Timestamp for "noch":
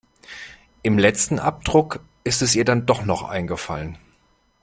3.05-3.21